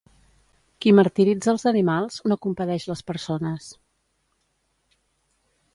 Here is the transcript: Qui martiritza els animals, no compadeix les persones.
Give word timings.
Qui 0.85 0.93
martiritza 0.99 1.51
els 1.53 1.65
animals, 1.73 2.17
no 2.33 2.39
compadeix 2.47 2.89
les 2.93 3.07
persones. 3.11 3.69